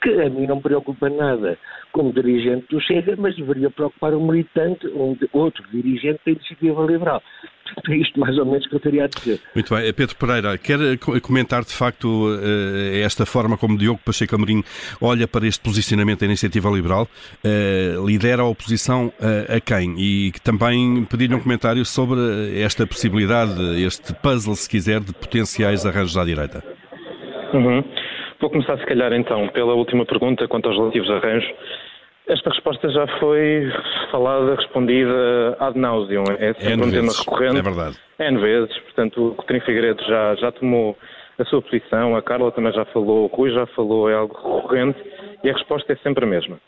que 0.03 0.11
a 0.11 0.29
mim 0.29 0.47
não 0.47 0.61
preocupa 0.61 1.09
nada 1.09 1.57
como 1.93 2.13
dirigente 2.13 2.67
do 2.69 2.81
Chega, 2.81 3.15
mas 3.17 3.37
deveria 3.37 3.71
preocupar 3.71 4.13
um 4.15 4.27
militante, 4.27 4.87
um 4.89 5.17
outro 5.33 5.63
dirigente 5.71 6.21
da 6.27 6.33
Iniciativa 6.33 6.85
Liberal. 6.85 7.23
É 7.89 7.97
isto 7.97 8.19
mais 8.19 8.37
ou 8.39 8.47
menos 8.47 8.67
que 8.67 8.75
eu 8.75 8.81
teria 8.81 9.05
a 9.05 9.07
dizer. 9.09 9.41
Muito 9.55 9.75
bem. 9.75 9.93
Pedro 9.93 10.17
Pereira, 10.17 10.59
quer 10.59 10.79
comentar 11.21 11.63
de 11.65 11.73
facto 11.73 12.29
eh, 12.43 13.01
esta 13.01 13.27
forma 13.27 13.57
como 13.57 13.77
Diogo 13.77 14.01
Pacheco 14.05 14.35
Amorim 14.35 14.63
olha 15.01 15.27
para 15.27 15.47
este 15.47 15.63
posicionamento 15.63 16.21
da 16.21 16.27
Iniciativa 16.27 16.71
Liberal? 16.71 17.09
Eh, 17.43 17.95
lidera 18.05 18.43
a 18.43 18.47
oposição 18.47 19.13
a 19.49 19.61
quem? 19.61 19.95
E 19.99 20.33
também 20.43 21.05
pedir-lhe 21.05 21.35
um 21.35 21.41
comentário 21.41 21.85
sobre 21.85 22.21
esta 22.61 22.87
possibilidade, 22.87 23.83
este 23.83 24.15
puzzle, 24.15 24.55
se 24.55 24.69
quiser, 24.69 25.01
de 25.01 25.13
potenciais 25.13 25.85
arranjos 25.85 26.17
à 26.17 26.25
direita. 26.25 26.63
Uhum. 27.53 27.85
Vou 28.41 28.51
começar, 28.51 28.77
se 28.79 28.85
calhar, 28.87 29.13
então, 29.13 29.49
pela 29.49 29.75
última 29.75 30.05
pergunta 30.05 30.47
quanto 30.49 30.69
aos 30.69 30.77
relativos 30.77 31.11
arranjos. 31.11 31.49
Esta 32.27 32.51
resposta 32.51 32.89
já 32.89 33.07
foi 33.19 33.71
falada, 34.11 34.55
respondida 34.55 35.57
ad 35.61 35.79
nauseum. 35.79 36.25
É 36.39 36.55
sempre 36.55 36.87
um 36.87 36.91
tema 36.91 37.13
recorrente. 37.13 37.59
É 37.59 37.63
verdade. 37.63 37.97
N 38.19 38.39
vezes. 38.41 38.79
Portanto, 38.79 39.29
o 39.29 39.35
Coutinho 39.35 39.61
Figueiredo 39.61 40.03
já, 40.05 40.35
já 40.37 40.53
tomou 40.53 40.97
a 41.39 41.45
sua 41.45 41.61
posição, 41.61 42.17
a 42.17 42.23
Carla 42.23 42.51
também 42.53 42.73
já 42.73 42.85
falou, 42.87 43.25
o 43.25 43.27
Rui 43.27 43.51
já 43.51 43.67
falou, 43.67 44.09
é 44.09 44.15
algo 44.15 44.35
recorrente 44.35 44.99
e 45.43 45.51
a 45.51 45.53
resposta 45.53 45.93
é 45.93 45.97
sempre 45.97 46.25
a 46.25 46.29
mesma. 46.29 46.59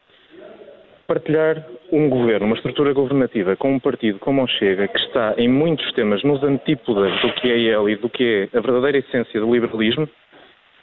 partilhar 1.07 1.65
um 1.93 2.11
governo, 2.11 2.47
uma 2.47 2.57
estrutura 2.57 2.93
governativa 2.93 3.57
com 3.57 3.73
um 3.73 3.79
partido 3.79 4.19
como 4.19 4.43
o 4.43 4.49
Chega, 4.49 4.89
que 4.89 4.99
está 4.99 5.35
em 5.39 5.49
muitos 5.49 5.91
temas 5.93 6.23
nos 6.25 6.43
antípodas 6.43 7.13
do 7.21 7.33
que 7.35 7.49
é 7.51 7.57
ele 7.57 7.93
e 7.93 7.97
do 7.97 8.09
que 8.09 8.49
é 8.53 8.59
a 8.59 8.61
verdadeira 8.61 8.99
essência 8.99 9.41
do 9.41 9.53
liberalismo, 9.53 10.09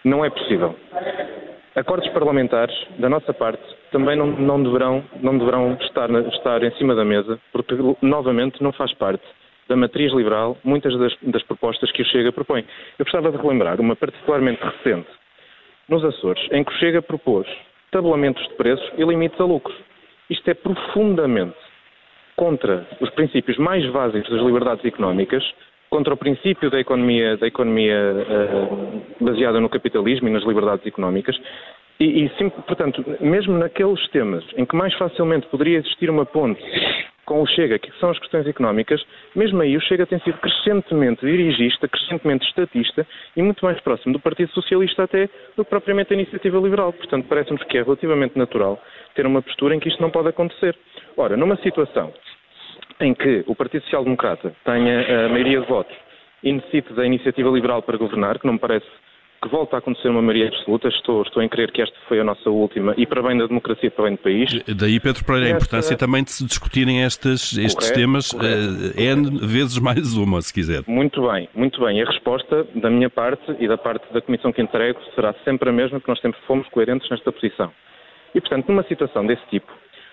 não 0.04 0.24
é 0.24 0.30
possível. 0.30 0.76
Acordos 1.76 2.08
parlamentares, 2.10 2.76
da 3.00 3.10
nossa 3.10 3.34
parte, 3.34 3.64
também 3.94 4.18
não, 4.18 4.26
não 4.26 4.62
deverão, 4.62 5.06
não 5.22 5.38
deverão 5.38 5.78
estar, 5.80 6.10
estar, 6.10 6.64
em 6.64 6.72
cima 6.72 6.96
da 6.96 7.06
mesa, 7.06 7.40
porque, 7.54 7.76
novamente, 8.02 8.62
não 8.62 8.74
faz 8.74 8.92
parte 8.96 9.24
da 9.70 9.78
matriz 9.78 10.12
liberal 10.12 10.58
muitas 10.64 10.98
das, 10.98 11.16
das 11.22 11.44
propostas 11.44 11.92
que 11.92 12.02
o 12.02 12.06
Chega 12.06 12.32
propõe. 12.32 12.66
Eu 12.98 13.06
gostava 13.06 13.32
de 13.32 13.38
relembrar 13.38 13.80
uma 13.80 13.96
particularmente 13.96 14.62
recente, 14.62 15.08
nos 15.88 16.04
Açores, 16.04 16.44
em 16.52 16.64
que 16.64 16.72
o 16.72 16.76
Chega 16.78 17.02
propôs 17.02 17.48
tabulamentos 17.92 18.44
de 18.48 18.56
preços 18.56 18.92
e 18.98 19.04
limites 19.04 19.40
a 19.40 19.46
lucros. 19.46 19.78
Isto 20.30 20.50
é 20.50 20.56
profundamente 20.56 21.56
contra 22.36 22.88
os 23.00 23.10
princípios 23.12 23.58
mais 23.58 23.86
básicos 23.92 24.30
das 24.32 24.42
liberdades 24.42 24.84
económicas, 24.84 25.44
contra 25.92 26.16
o 26.16 26.18
princípio 26.18 26.72
da 26.72 26.80
economia, 26.80 27.38
da 27.38 27.46
economia 27.46 27.96
uh, 27.96 29.24
baseada 29.24 29.60
no 29.60 29.70
capitalismo 29.70 30.28
e 30.28 30.32
nas 30.32 30.44
liberdades 30.44 30.88
económicas. 30.88 31.40
E, 32.00 32.26
e 32.26 32.30
sim, 32.38 32.50
portanto, 32.50 33.04
mesmo 33.22 33.58
naqueles 33.58 34.08
temas 34.10 34.44
em 34.58 34.66
que 34.66 34.76
mais 34.76 34.94
facilmente 34.96 35.48
poderia 35.48 35.78
existir 35.78 36.10
uma 36.10 36.26
ponte 36.26 36.62
com 37.26 37.42
o 37.42 37.48
Chega, 37.48 37.80
que 37.80 37.92
são 38.00 38.10
as 38.10 38.20
questões 38.20 38.46
económicas, 38.48 39.02
mesmo 39.36 39.62
aí 39.62 39.78
o 39.78 39.82
Chega 39.82 40.06
tem 40.06 40.20
sido 40.20 40.38
crescentemente 40.40 41.26
dirigista, 41.26 41.88
crescentemente 41.88 42.46
estatista 42.48 43.08
e 43.36 43.42
muito 43.42 43.64
mais 43.64 43.80
próximo 43.80 44.14
do 44.14 44.20
Partido 44.20 44.52
Socialista 44.52 45.04
até 45.04 45.30
do 45.56 45.64
que 45.64 45.70
propriamente 45.70 46.14
a 46.14 46.16
Iniciativa 46.16 46.60
Liberal. 46.60 46.92
Portanto, 46.92 47.26
parece-nos 47.28 47.64
que 47.64 47.78
é 47.78 47.84
relativamente 47.84 48.38
natural 48.38 48.82
ter 49.16 49.26
uma 49.26 49.42
postura 49.42 49.76
em 49.76 49.80
que 49.80 49.90
isto 49.90 50.02
não 50.02 50.10
pode 50.10 50.30
acontecer. 50.30 50.76
Ora, 51.16 51.38
numa 51.38 51.56
situação 51.58 52.14
em 53.00 53.14
que 53.14 53.44
o 53.48 53.56
Partido 53.56 53.84
Social 53.84 54.04
Democrata 54.04 54.54
tenha 54.66 55.26
a 55.26 55.30
maioria 55.30 55.62
de 55.62 55.68
votos 55.68 55.96
e 56.44 56.52
necessite 56.52 56.94
da 56.94 57.06
Iniciativa 57.06 57.50
Liberal 57.50 57.82
para 57.82 57.98
governar, 57.98 58.38
que 58.38 58.46
não 58.46 58.54
me 58.54 58.60
parece 58.60 58.86
que 59.44 59.50
volta 59.50 59.76
a 59.76 59.80
acontecer 59.80 60.08
uma 60.08 60.22
maioria 60.22 60.48
absoluta. 60.48 60.88
Estou, 60.88 61.22
estou 61.22 61.44
em 61.44 61.50
crer 61.50 61.72
que 61.72 61.82
esta 61.82 61.96
foi 62.08 62.20
a 62.20 62.24
nossa 62.24 62.50
última 62.50 62.94
e 62.98 63.06
para 63.06 63.22
bem 63.22 63.38
da 63.38 63.46
democracia 63.46 63.88
e 63.88 63.90
para 63.90 64.06
bem 64.06 64.14
do 64.14 64.20
país. 64.20 64.64
Daí, 64.76 65.00
Pedro 65.00 65.26
Pereira, 65.26 65.48
a 65.48 65.52
importância 65.52 65.98
também 65.98 66.24
de 66.24 66.32
se 66.32 66.46
discutirem 66.46 67.04
estes, 67.04 67.58
estes 67.58 67.74
correto, 67.76 67.94
temas 67.94 68.32
correto. 68.32 68.98
Eh, 68.98 69.04
N 69.04 69.40
vezes 69.46 69.78
mais 69.80 70.16
uma, 70.16 70.42
se 70.42 70.54
quiser. 70.54 70.84
Muito 70.88 71.30
bem, 71.30 71.50
muito 71.54 71.84
bem. 71.84 72.02
A 72.02 72.06
resposta 72.06 72.66
da 72.76 72.90
minha 72.90 73.10
parte 73.10 73.44
e 73.60 73.68
da 73.68 73.78
parte 73.78 74.12
da 74.14 74.22
Comissão 74.22 74.54
que 74.54 74.62
entrego 74.62 75.00
será 75.14 75.36
sempre 75.44 75.70
a 75.70 75.74
mesma, 75.74 76.00
que 76.00 76.08
nós 76.08 76.20
sempre 76.22 76.40
fomos 76.48 76.68
coerentes 76.70 77.10
nesta 77.10 77.32
posição. 77.32 77.72
E, 78.34 78.40
portanto, 78.40 78.68
numa 78.70 78.84
situação 78.84 79.26
desse 79.26 79.46
tipo, 79.50 79.72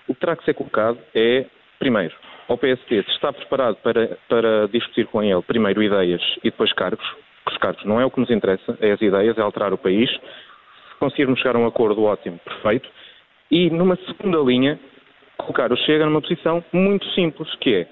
o 0.09 0.15
que 0.15 0.21
terá 0.21 0.35
que 0.35 0.45
ser 0.45 0.55
colocado 0.55 0.99
é, 1.15 1.47
primeiro, 1.79 2.15
ao 2.49 2.59
PSD 2.59 3.05
se 3.05 3.11
está 3.13 3.33
preparado 3.33 3.77
para, 3.77 4.19
para 4.29 4.67
discutir 4.67 5.07
com 5.07 5.23
ele, 5.23 5.41
primeiro, 5.43 5.81
ideias 5.83 6.21
e 6.39 6.51
depois 6.51 6.73
cargos, 6.73 7.07
os 7.51 7.59
cargos 7.59 7.85
não 7.85 8.01
é 8.01 8.05
o 8.05 8.11
que 8.11 8.21
nos 8.21 8.31
interessa, 8.31 8.77
é 8.81 8.93
as 8.93 9.01
ideias, 9.01 9.37
é 9.37 9.41
alterar 9.41 9.73
o 9.73 9.79
país. 9.79 10.11
Se 10.11 10.99
conseguirmos 10.99 11.39
chegar 11.39 11.57
a 11.57 11.59
um 11.59 11.67
acordo 11.67 12.05
ótimo, 12.05 12.39
perfeito. 12.45 12.89
E 13.51 13.71
numa 13.71 13.97
segunda 13.97 14.39
linha, 14.39 14.79
colocar 15.39 15.73
o 15.73 15.77
Chega 15.77 16.07
numa 16.07 16.21
posição 16.21 16.65
muito 16.73 17.07
simples, 17.11 17.53
que 17.57 17.75
é, 17.75 17.87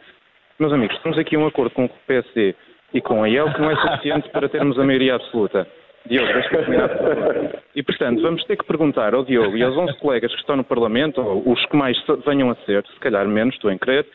meus 0.58 0.72
amigos, 0.72 0.98
temos 1.02 1.18
aqui 1.18 1.36
um 1.36 1.46
acordo 1.46 1.74
com 1.74 1.86
o 1.86 1.90
PSD 2.06 2.54
e 2.92 3.00
com 3.00 3.22
a 3.22 3.28
IEL 3.28 3.52
que 3.52 3.60
não 3.60 3.70
é 3.70 3.76
suficiente 3.76 4.28
para 4.30 4.48
termos 4.48 4.78
a 4.78 4.84
maioria 4.84 5.14
absoluta. 5.14 5.66
Diogo, 6.06 6.32
deixa-me 6.32 6.56
terminar, 6.58 6.88
por 6.88 7.14
favor. 7.14 7.62
E, 7.74 7.82
portanto, 7.82 8.22
vamos 8.22 8.44
ter 8.44 8.56
que 8.56 8.64
perguntar 8.64 9.14
ao 9.14 9.24
Diogo 9.24 9.56
e 9.56 9.62
aos 9.62 9.76
11 9.76 9.98
colegas 9.98 10.32
que 10.32 10.40
estão 10.40 10.56
no 10.56 10.64
Parlamento, 10.64 11.20
ou 11.20 11.52
os 11.52 11.64
que 11.66 11.76
mais 11.76 11.96
venham 12.26 12.50
a 12.50 12.54
ser, 12.64 12.84
se 12.86 13.00
calhar 13.00 13.26
menos, 13.26 13.54
estou 13.54 13.70
em 13.70 13.78
crer, 13.78 14.06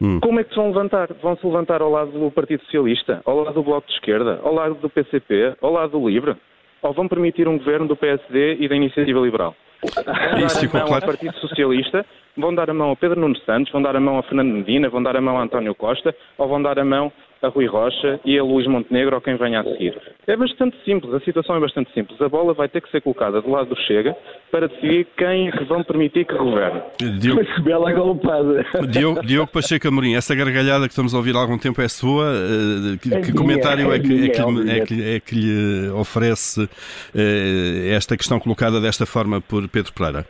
Hum. 0.00 0.20
Como 0.20 0.40
é 0.40 0.44
que 0.44 0.50
se 0.50 0.56
vão 0.56 0.68
levantar? 0.68 1.08
Vão 1.22 1.36
se 1.36 1.46
levantar 1.46 1.82
ao 1.82 1.90
lado 1.90 2.12
do 2.12 2.30
Partido 2.30 2.62
Socialista, 2.64 3.20
ao 3.24 3.42
lado 3.42 3.54
do 3.54 3.62
Bloco 3.62 3.86
de 3.86 3.94
Esquerda, 3.94 4.40
ao 4.42 4.54
lado 4.54 4.74
do 4.74 4.88
PCP, 4.88 5.56
ao 5.60 5.72
lado 5.72 5.98
do 5.98 6.08
LIVRE? 6.08 6.36
Ou 6.82 6.92
vão 6.92 7.08
permitir 7.08 7.48
um 7.48 7.58
governo 7.58 7.88
do 7.88 7.96
PSD 7.96 8.56
e 8.60 8.68
da 8.68 8.76
Iniciativa 8.76 9.18
Liberal? 9.18 9.54
Vão 9.82 10.46
Isso 10.46 10.76
a 10.76 10.80
mão 10.80 10.94
ao 10.94 11.00
Partido 11.00 11.34
Socialista, 11.38 12.04
vão 12.36 12.54
dar 12.54 12.70
a 12.70 12.74
mão 12.74 12.90
ao 12.90 12.96
Pedro 12.96 13.20
Nuno 13.20 13.36
Santos, 13.38 13.72
vão 13.72 13.82
dar 13.82 13.94
a 13.96 14.00
mão 14.00 14.18
a 14.18 14.22
Fernando 14.22 14.52
Medina, 14.52 14.88
vão 14.88 15.02
dar 15.02 15.16
a 15.16 15.20
mão 15.20 15.38
a 15.38 15.42
António 15.42 15.74
Costa, 15.74 16.14
ou 16.36 16.48
vão 16.48 16.60
dar 16.62 16.78
a 16.78 16.84
mão 16.84 17.12
a 17.42 17.48
Rui 17.48 17.66
Rocha 17.66 18.20
e 18.24 18.38
a 18.38 18.42
Luís 18.42 18.66
Montenegro 18.66 19.14
ou 19.14 19.20
quem 19.20 19.36
venha 19.36 19.60
a 19.60 19.64
seguir. 19.64 19.96
É 20.26 20.36
bastante 20.36 20.76
simples, 20.84 21.12
a 21.14 21.20
situação 21.20 21.56
é 21.56 21.60
bastante 21.60 21.92
simples. 21.92 22.20
A 22.20 22.28
bola 22.28 22.52
vai 22.52 22.68
ter 22.68 22.80
que 22.80 22.90
ser 22.90 23.00
colocada 23.00 23.40
do 23.40 23.50
lado 23.50 23.68
do 23.68 23.76
Chega 23.82 24.16
para 24.50 24.68
decidir 24.68 25.06
quem 25.16 25.48
é 25.48 25.64
vão 25.64 25.82
permitir 25.84 26.24
que 26.24 26.34
governe. 26.34 26.82
Diogo, 27.20 27.42
Mas 27.42 27.54
que 27.54 27.62
bela 27.62 27.92
golpada. 27.92 28.64
Diogo, 28.90 29.22
Diogo 29.22 29.50
Pacheco 29.52 29.88
Amorim, 29.88 30.14
essa 30.14 30.34
gargalhada 30.34 30.86
que 30.86 30.92
estamos 30.92 31.14
a 31.14 31.18
ouvir 31.18 31.36
há 31.36 31.40
algum 31.40 31.58
tempo 31.58 31.80
é 31.80 31.88
sua? 31.88 32.32
Eh, 32.32 32.96
que, 33.00 33.20
que 33.20 33.32
comentário 33.32 33.92
é 33.92 33.98
que, 33.98 34.26
é, 34.26 34.28
que, 34.30 34.70
é, 34.70 34.80
que, 34.84 35.14
é 35.16 35.20
que 35.20 35.34
lhe 35.34 35.90
oferece 35.90 36.68
eh, 37.14 37.92
esta 37.94 38.16
questão 38.16 38.40
colocada 38.40 38.80
desta 38.80 39.06
forma 39.06 39.40
por 39.40 39.68
Pedro 39.68 39.92
Pereira? 39.92 40.24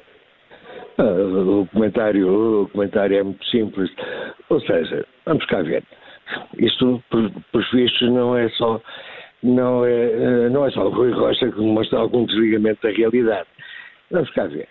Ah, 0.99 1.05
o 1.05 1.67
comentário, 1.73 2.63
o 2.63 2.69
comentário 2.69 3.17
é 3.17 3.23
muito 3.23 3.45
simples. 3.47 3.91
Ou 4.49 4.61
seja, 4.61 5.07
vamos 5.25 5.45
cá 5.47 5.63
ver. 5.63 5.85
Isto, 6.59 7.03
por, 7.11 7.31
por 7.53 7.65
não 8.03 8.37
é 8.37 8.49
só 8.51 8.81
não 9.43 9.85
é, 9.85 9.91
eh, 9.91 10.49
não 10.51 10.67
é 10.67 10.71
só 10.71 10.87
o 10.87 10.91
Rui 10.91 11.13
Rocha 11.13 11.51
que 11.51 11.61
mostra 11.61 11.99
algum 11.99 12.27
desligamento 12.27 12.83
da 12.83 12.93
realidade. 12.93 13.49
Vamos 14.11 14.31
cá 14.31 14.47
ver. 14.47 14.69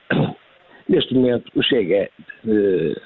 Neste 0.90 1.14
momento, 1.14 1.52
o 1.56 1.64
Chega 1.64 2.10
eh, 2.48 3.02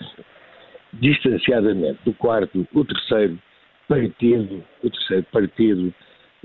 distanciadamente 0.94 2.00
do 2.06 2.14
quarto, 2.14 2.68
o 2.74 2.86
terceiro 2.86 3.40
partido, 3.88 4.64
o 4.84 4.90
terceiro 4.90 5.26
partido 5.32 5.94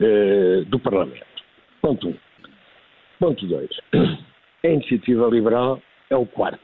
eh, 0.00 0.64
do 0.66 0.78
Parlamento. 0.78 1.26
Ponto 1.80 2.08
um. 2.08 2.16
Ponto 3.18 3.46
dois. 3.46 3.70
A 4.64 4.68
iniciativa 4.68 5.28
liberal 5.28 5.80
é 6.10 6.16
o 6.16 6.26
quarto. 6.26 6.60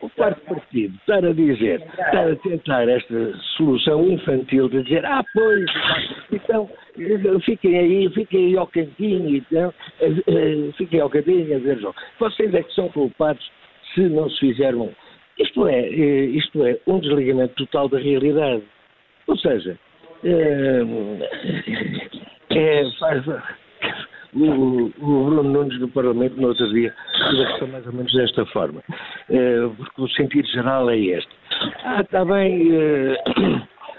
O 0.00 0.08
quarto 0.10 0.40
partido 0.42 0.94
estar 0.96 1.24
a 1.24 1.32
dizer, 1.32 1.80
estar 1.80 2.30
a 2.30 2.36
tentar 2.36 2.88
esta 2.88 3.36
solução 3.56 4.08
infantil 4.08 4.68
de 4.68 4.82
dizer, 4.82 5.04
ah, 5.04 5.22
pois, 5.32 5.66
então, 6.32 6.70
fiquem 7.44 7.78
aí, 7.78 8.08
fiquem 8.10 8.46
aí 8.46 8.56
ao 8.56 8.66
cantinho, 8.66 9.36
então, 9.36 9.74
fiquem 10.76 11.00
ao 11.00 11.10
cantinho 11.10 11.56
a 11.56 11.58
ver, 11.58 11.78
vocês 12.18 12.54
é 12.54 12.62
que 12.62 12.72
são 12.74 12.88
culpados 12.88 13.50
se 13.94 14.00
não 14.08 14.28
se 14.30 14.40
fizeram. 14.40 14.90
Isto 15.38 15.66
é, 15.66 15.88
isto 15.88 16.64
é 16.64 16.78
um 16.86 17.00
desligamento 17.00 17.54
total 17.54 17.88
da 17.88 17.98
realidade. 17.98 18.62
Ou 19.26 19.36
seja, 19.38 19.78
é, 20.24 20.80
é, 22.56 22.90
faz, 22.98 23.24
o, 24.34 24.86
o 24.86 25.24
Bruno 25.24 25.42
Nunes 25.42 25.78
no 25.80 25.88
Parlamento 25.88 26.40
no 26.40 26.48
outro 26.48 26.68
dia 26.70 26.94
a 27.14 27.46
questão 27.46 27.68
mais 27.68 27.86
ou 27.86 27.92
menos 27.92 28.12
desta 28.12 28.44
forma, 28.46 28.82
eh, 29.30 29.70
porque 29.76 30.02
o 30.02 30.08
sentido 30.08 30.46
geral 30.48 30.90
é 30.90 30.98
este. 30.98 31.30
Ah, 31.84 32.00
está 32.00 32.24
bem, 32.24 32.68
eh, 32.72 33.22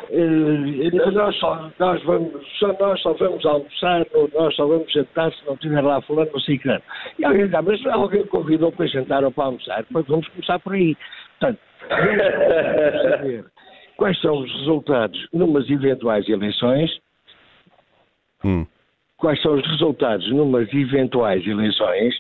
eh, 0.09 1.11
nós, 1.11 1.35
só, 1.37 1.69
nós, 1.79 2.03
vamos, 2.03 2.45
só, 2.59 2.75
nós 2.79 3.01
só 3.01 3.13
vamos 3.13 3.45
almoçar, 3.45 4.05
nós 4.33 4.55
só 4.55 4.65
vamos 4.65 4.91
jantar 4.91 5.31
se 5.33 5.45
não 5.45 5.57
tiver 5.57 5.81
lá 5.81 6.01
fulano 6.01 6.31
ou 6.33 6.39
ciclano. 6.41 6.81
E 7.19 7.25
alguém 7.25 7.49
ah, 7.53 7.61
mas 7.61 7.85
alguém 7.87 8.25
convidou 8.27 8.71
para 8.71 8.87
jantar 8.87 9.23
ou 9.23 9.31
para 9.31 9.45
almoçar, 9.45 9.85
pois 9.91 10.05
vamos 10.07 10.27
começar 10.29 10.59
por 10.59 10.73
aí. 10.73 10.95
Portanto, 11.39 11.59
saber 11.89 13.45
quais 13.97 14.19
são 14.21 14.37
os 14.39 14.51
resultados 14.59 15.27
numas 15.33 15.69
eventuais 15.69 16.27
eleições, 16.27 16.91
hum 18.43 18.65
quais 19.21 19.41
são 19.41 19.53
os 19.53 19.65
resultados 19.67 20.29
numas 20.31 20.67
eventuais 20.73 21.45
eleições 21.45 22.13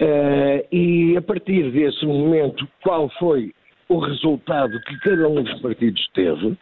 uh, 0.00 0.66
e, 0.70 1.16
a 1.16 1.22
partir 1.22 1.72
desse 1.72 2.04
momento, 2.04 2.68
qual 2.82 3.08
foi 3.18 3.52
o 3.88 3.98
resultado 3.98 4.78
que 4.82 4.98
cada 5.00 5.28
um 5.28 5.42
dos 5.42 5.60
partidos 5.60 6.08
teve, 6.14 6.56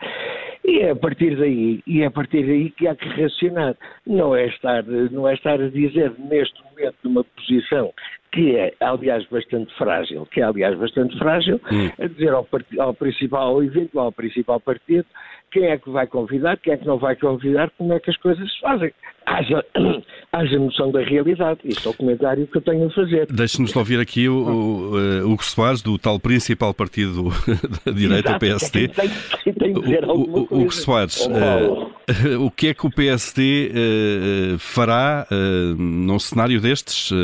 e 0.64 0.78
é 0.80 0.90
a 0.90 0.96
partir 0.96 1.36
daí, 1.36 1.82
e 1.86 2.02
é 2.02 2.06
a 2.06 2.10
partir 2.10 2.46
daí 2.46 2.70
que 2.70 2.86
há 2.86 2.94
que 2.94 3.06
reacionar. 3.08 3.76
Não 4.06 4.34
é 4.34 4.46
estar, 4.46 4.82
não 4.84 5.28
é 5.28 5.34
estar 5.34 5.60
a 5.60 5.68
dizer 5.68 6.12
neste 6.18 6.62
momento 6.78 6.96
numa 7.02 7.24
posição 7.24 7.92
que 8.32 8.56
é, 8.56 8.74
aliás, 8.80 9.26
bastante 9.30 9.74
frágil, 9.76 10.26
que 10.26 10.40
é, 10.40 10.44
aliás, 10.44 10.78
bastante 10.78 11.16
frágil, 11.18 11.60
hum. 11.72 11.90
a 11.98 12.06
dizer 12.06 12.32
ao, 12.32 12.46
ao 12.78 12.94
principal, 12.94 13.48
ao 13.48 13.64
eventual 13.64 14.12
principal 14.12 14.60
partido, 14.60 15.06
quem 15.50 15.64
é 15.64 15.78
que 15.78 15.88
vai 15.90 16.06
convidar, 16.06 16.58
quem 16.58 16.74
é 16.74 16.76
que 16.76 16.86
não 16.86 16.98
vai 16.98 17.16
convidar, 17.16 17.70
como 17.78 17.92
é 17.94 18.00
que 18.00 18.10
as 18.10 18.16
coisas 18.18 18.50
se 18.52 18.60
fazem. 18.60 18.92
Haja, 19.24 19.64
haja 20.32 20.58
noção 20.58 20.90
da 20.90 21.00
realidade. 21.00 21.60
Isto 21.64 21.88
é 21.88 21.92
o 21.92 21.94
comentário 21.94 22.46
que 22.46 22.58
eu 22.58 22.62
tenho 22.62 22.86
a 22.86 22.90
fazer. 22.90 23.26
Deixe-nos 23.26 23.74
ouvir 23.74 23.98
aqui 23.98 24.28
o, 24.28 24.34
o, 24.34 24.98
eh, 24.98 25.24
o 25.24 25.38
Soares, 25.42 25.80
do 25.80 25.98
tal 25.98 26.20
principal 26.20 26.74
partido 26.74 27.30
da 27.84 27.92
direita, 27.92 28.36
o 28.36 28.38
PSD. 28.38 28.88
Tem, 28.88 29.08
tem, 29.44 29.54
tem 29.54 29.74
o, 30.04 30.46
Hugo 30.50 30.72
Soares, 30.72 31.26
uh, 31.26 31.87
o 32.40 32.50
que 32.50 32.68
é 32.68 32.74
que 32.74 32.86
o 32.86 32.90
PSD 32.90 33.70
uh, 33.70 34.58
fará 34.58 35.26
uh, 35.30 35.74
num 35.76 36.18
cenário 36.18 36.60
destes, 36.60 37.10
uh, 37.10 37.14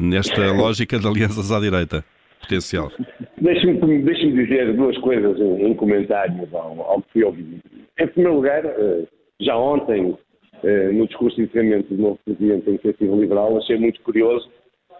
nesta 0.00 0.52
lógica 0.52 0.98
de 0.98 1.06
alianças 1.06 1.52
à 1.52 1.60
direita 1.60 2.04
potencial? 2.40 2.90
Deixe-me 3.40 4.02
deixe 4.02 4.30
dizer 4.30 4.74
duas 4.74 4.96
coisas 4.98 5.38
em, 5.38 5.66
em 5.66 5.74
comentário 5.74 6.48
ao, 6.52 6.80
ao, 6.80 7.02
que 7.02 7.12
fui 7.12 7.24
ouvir. 7.24 7.60
Em 7.98 8.06
primeiro 8.08 8.36
lugar, 8.36 8.62
já 9.40 9.56
ontem, 9.56 10.16
no 10.92 11.06
discurso 11.06 11.36
de 11.36 11.44
encerramento 11.44 11.94
do 11.94 12.02
novo 12.02 12.18
Presidente 12.24 12.64
da 12.64 12.70
Iniciativa 12.72 13.16
Liberal, 13.16 13.56
achei 13.56 13.78
muito 13.78 14.00
curioso 14.02 14.48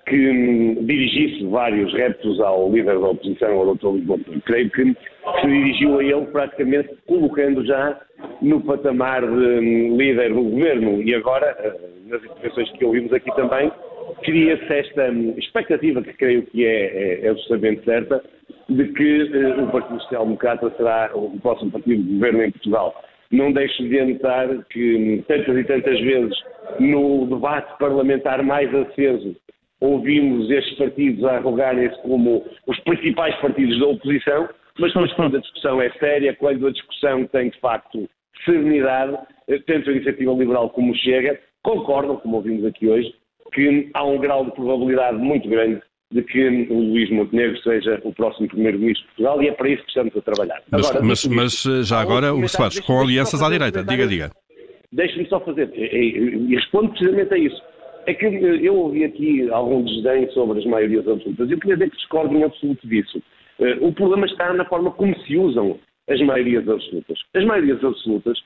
que 0.06 0.30
hum, 0.30 0.86
dirigisse 0.86 1.44
vários 1.46 1.92
reptos 1.94 2.40
ao 2.40 2.70
líder 2.70 2.98
da 2.98 3.08
oposição, 3.08 3.52
ao 3.52 3.74
Dr. 3.74 3.94
Lisboa. 3.94 4.20
Creio 4.44 4.70
que 4.70 4.84
se 4.84 5.46
dirigiu 5.46 5.98
a 5.98 6.04
ele 6.04 6.26
praticamente 6.26 6.90
colocando 7.06 7.64
já 7.64 8.00
no 8.42 8.60
patamar 8.60 9.22
de 9.22 9.26
hum, 9.26 9.96
líder 9.96 10.32
do 10.32 10.42
governo 10.42 11.02
e 11.02 11.14
agora, 11.14 11.56
eh, 11.58 11.80
nas 12.06 12.22
intervenções 12.24 12.70
que 12.72 12.84
ouvimos 12.84 13.12
aqui 13.12 13.34
também, 13.34 13.70
cria-se 14.22 14.72
esta 14.72 15.10
hum, 15.10 15.34
expectativa, 15.38 16.02
que 16.02 16.12
creio 16.14 16.42
que 16.46 16.64
é, 16.64 16.70
é, 16.70 17.26
é 17.26 17.28
absolutamente 17.30 17.84
certa, 17.84 18.22
de 18.68 18.88
que 18.92 19.22
uh, 19.22 19.64
o 19.64 19.70
Partido 19.70 20.00
Social 20.02 20.24
Democrata 20.24 20.72
será 20.76 21.10
o 21.14 21.38
próximo 21.40 21.70
partido 21.70 22.02
de 22.02 22.14
governo 22.14 22.42
em 22.42 22.50
Portugal. 22.50 22.94
Não 23.30 23.52
deixo 23.52 23.82
de 23.82 23.98
anotar 23.98 24.48
que 24.70 25.24
tantas 25.26 25.56
e 25.56 25.64
tantas 25.64 26.00
vezes 26.00 26.34
no 26.78 27.26
debate 27.26 27.78
parlamentar 27.78 28.42
mais 28.42 28.72
aceso 28.74 29.36
ouvimos 29.84 30.50
estes 30.50 30.76
partidos 30.78 31.24
a 31.24 31.36
arrogarem-se 31.36 32.00
como 32.02 32.44
os 32.66 32.78
principais 32.80 33.34
partidos 33.36 33.78
da 33.78 33.86
oposição, 33.86 34.48
mas 34.78 34.92
depois 34.92 35.12
quando 35.12 35.36
a 35.36 35.40
discussão 35.40 35.80
é 35.80 35.90
séria, 35.98 36.34
quando 36.34 36.66
a 36.66 36.70
discussão 36.70 37.26
tem 37.26 37.50
de 37.50 37.60
facto 37.60 38.08
serenidade, 38.44 39.16
eh, 39.48 39.58
tanto 39.66 39.90
a 39.90 39.92
Iniciativa 39.92 40.32
Liberal 40.32 40.70
como 40.70 40.92
o 40.92 40.96
Chega, 40.96 41.38
concordam, 41.62 42.16
como 42.16 42.36
ouvimos 42.36 42.64
aqui 42.64 42.88
hoje, 42.88 43.14
que 43.52 43.90
há 43.94 44.04
um 44.04 44.18
grau 44.18 44.44
de 44.44 44.52
probabilidade 44.52 45.18
muito 45.18 45.48
grande 45.48 45.80
de 46.10 46.22
que 46.22 46.66
o 46.70 46.74
Luís 46.74 47.10
Montenegro 47.10 47.58
seja 47.62 48.00
o 48.04 48.12
próximo 48.12 48.48
primeiro-ministro 48.48 49.02
de 49.02 49.08
Portugal 49.08 49.42
e 49.42 49.48
é 49.48 49.52
para 49.52 49.68
isso 49.68 49.82
que 49.82 49.88
estamos 49.88 50.16
a 50.16 50.20
trabalhar. 50.20 50.62
Mas, 50.70 50.90
agora, 50.90 51.04
mas, 51.04 51.26
mas 51.26 51.66
eh, 51.66 51.82
já 51.82 52.00
agora, 52.00 52.34
o 52.34 52.48
Soares, 52.48 52.80
com 52.80 53.00
alianças 53.00 53.42
à 53.42 53.50
direita, 53.50 53.84
diga, 53.84 54.06
diga. 54.06 54.30
Deixe-me 54.92 55.26
só 55.28 55.40
fazer, 55.40 55.70
e, 55.74 56.46
e 56.50 56.54
respondo 56.54 56.90
precisamente 56.90 57.34
a 57.34 57.38
isso. 57.38 57.73
É 58.06 58.14
que 58.14 58.26
eu 58.26 58.76
ouvi 58.76 59.04
aqui 59.04 59.48
algum 59.50 59.82
desdém 59.82 60.30
sobre 60.30 60.58
as 60.58 60.66
maiorias 60.66 61.06
absolutas. 61.08 61.50
Eu 61.50 61.58
queria 61.58 61.76
dizer 61.76 61.90
que 61.90 61.96
discordo 61.96 62.34
em 62.36 62.42
absoluto 62.42 62.86
disso. 62.86 63.22
Eh, 63.58 63.78
o 63.80 63.92
problema 63.92 64.26
está 64.26 64.52
na 64.52 64.64
forma 64.64 64.90
como 64.90 65.18
se 65.20 65.36
usam 65.36 65.78
as 66.08 66.20
maiorias 66.20 66.68
absolutas. 66.68 67.18
As 67.34 67.44
maiorias 67.44 67.82
absolutas, 67.82 68.38